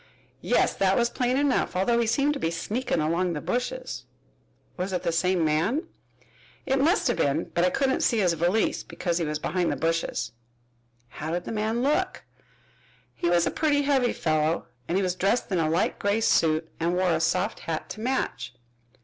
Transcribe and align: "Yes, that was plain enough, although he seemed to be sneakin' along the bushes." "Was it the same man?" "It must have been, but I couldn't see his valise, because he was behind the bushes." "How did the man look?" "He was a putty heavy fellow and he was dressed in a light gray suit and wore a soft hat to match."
"Yes, 0.41 0.73
that 0.77 0.97
was 0.97 1.11
plain 1.11 1.37
enough, 1.37 1.75
although 1.75 1.99
he 1.99 2.07
seemed 2.07 2.33
to 2.33 2.39
be 2.39 2.49
sneakin' 2.49 2.99
along 2.99 3.33
the 3.33 3.39
bushes." 3.39 4.05
"Was 4.75 4.93
it 4.93 5.03
the 5.03 5.11
same 5.11 5.45
man?" 5.45 5.83
"It 6.65 6.79
must 6.79 7.07
have 7.07 7.17
been, 7.17 7.51
but 7.53 7.63
I 7.63 7.69
couldn't 7.69 8.01
see 8.01 8.17
his 8.17 8.33
valise, 8.33 8.81
because 8.81 9.19
he 9.19 9.25
was 9.25 9.37
behind 9.37 9.71
the 9.71 9.75
bushes." 9.75 10.31
"How 11.09 11.29
did 11.29 11.43
the 11.43 11.51
man 11.51 11.83
look?" 11.83 12.23
"He 13.13 13.29
was 13.29 13.45
a 13.45 13.51
putty 13.51 13.83
heavy 13.83 14.11
fellow 14.11 14.65
and 14.87 14.97
he 14.97 15.03
was 15.03 15.13
dressed 15.13 15.51
in 15.51 15.59
a 15.59 15.69
light 15.69 15.99
gray 15.99 16.19
suit 16.19 16.67
and 16.79 16.95
wore 16.95 17.11
a 17.11 17.19
soft 17.19 17.59
hat 17.59 17.87
to 17.89 17.99
match." 18.01 18.55